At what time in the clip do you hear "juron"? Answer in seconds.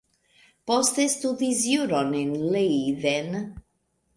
1.73-2.09